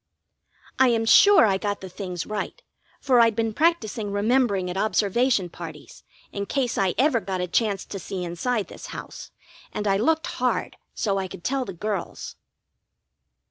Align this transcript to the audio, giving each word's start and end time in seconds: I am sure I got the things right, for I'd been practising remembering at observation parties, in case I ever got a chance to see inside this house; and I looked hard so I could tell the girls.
I 0.79 0.87
am 0.87 1.05
sure 1.05 1.45
I 1.45 1.59
got 1.59 1.79
the 1.81 1.87
things 1.87 2.25
right, 2.25 2.59
for 2.99 3.19
I'd 3.19 3.35
been 3.35 3.53
practising 3.53 4.11
remembering 4.11 4.67
at 4.67 4.75
observation 4.75 5.47
parties, 5.47 6.03
in 6.31 6.47
case 6.47 6.75
I 6.75 6.95
ever 6.97 7.19
got 7.19 7.39
a 7.39 7.45
chance 7.47 7.85
to 7.85 7.99
see 7.99 8.23
inside 8.23 8.67
this 8.67 8.87
house; 8.87 9.29
and 9.71 9.87
I 9.87 9.97
looked 9.97 10.25
hard 10.41 10.77
so 10.95 11.19
I 11.19 11.27
could 11.27 11.43
tell 11.43 11.65
the 11.65 11.73
girls. 11.73 12.35